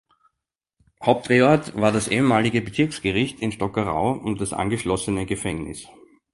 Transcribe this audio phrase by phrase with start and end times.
[1.03, 5.87] Hauptdrehort war das ehemalige Bezirksgericht in Stockerau und das angeschlossene Gefängnis.